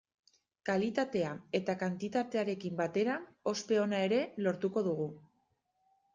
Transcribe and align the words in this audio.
Kalitatea 0.69 1.33
eta 1.59 1.75
kantitatearekin 1.83 2.81
batera 2.81 3.19
ospe 3.53 3.79
ona 3.83 4.01
ere 4.09 4.25
lortuko 4.49 4.87
dugu. 4.91 5.09